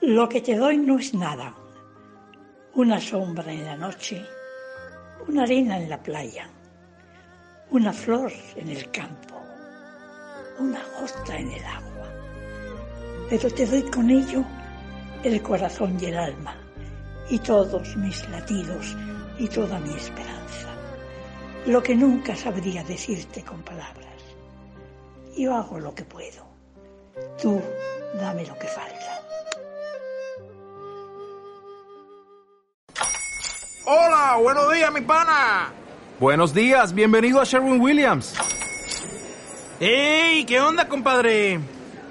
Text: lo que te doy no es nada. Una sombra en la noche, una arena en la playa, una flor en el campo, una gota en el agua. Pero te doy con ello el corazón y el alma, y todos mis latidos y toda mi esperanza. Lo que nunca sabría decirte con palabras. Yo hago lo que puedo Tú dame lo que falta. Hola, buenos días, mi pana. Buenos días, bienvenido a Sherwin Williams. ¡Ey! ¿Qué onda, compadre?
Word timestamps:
lo 0.00 0.28
que 0.28 0.40
te 0.40 0.56
doy 0.56 0.78
no 0.78 0.98
es 0.98 1.12
nada. 1.12 1.54
Una 2.74 3.00
sombra 3.00 3.52
en 3.52 3.64
la 3.64 3.76
noche, 3.76 4.24
una 5.26 5.42
arena 5.42 5.76
en 5.78 5.90
la 5.90 6.02
playa, 6.02 6.48
una 7.70 7.92
flor 7.92 8.32
en 8.54 8.68
el 8.68 8.90
campo, 8.90 9.34
una 10.60 10.80
gota 10.98 11.36
en 11.36 11.50
el 11.50 11.64
agua. 11.64 12.08
Pero 13.28 13.50
te 13.50 13.66
doy 13.66 13.82
con 13.82 14.10
ello 14.10 14.44
el 15.22 15.42
corazón 15.42 15.98
y 16.00 16.06
el 16.06 16.16
alma, 16.16 16.56
y 17.28 17.38
todos 17.40 17.96
mis 17.96 18.28
latidos 18.28 18.96
y 19.38 19.48
toda 19.48 19.78
mi 19.80 19.92
esperanza. 19.94 20.68
Lo 21.66 21.82
que 21.82 21.94
nunca 21.94 22.34
sabría 22.36 22.84
decirte 22.84 23.42
con 23.42 23.60
palabras. 23.62 24.22
Yo 25.36 25.54
hago 25.54 25.78
lo 25.80 25.94
que 25.94 26.04
puedo 26.04 26.55
Tú 27.40 27.62
dame 28.20 28.46
lo 28.46 28.58
que 28.58 28.66
falta. 28.66 29.22
Hola, 33.86 34.36
buenos 34.42 34.72
días, 34.72 34.92
mi 34.92 35.00
pana. 35.00 35.72
Buenos 36.18 36.52
días, 36.52 36.92
bienvenido 36.92 37.40
a 37.40 37.44
Sherwin 37.44 37.80
Williams. 37.80 38.34
¡Ey! 39.80 40.44
¿Qué 40.44 40.60
onda, 40.60 40.88
compadre? 40.88 41.60